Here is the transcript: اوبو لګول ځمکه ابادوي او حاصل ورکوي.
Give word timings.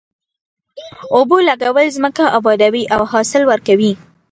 اوبو 1.15 1.37
لګول 1.47 1.87
ځمکه 1.97 2.25
ابادوي 2.37 2.83
او 2.95 3.01
حاصل 3.11 3.41
ورکوي. 3.47 3.93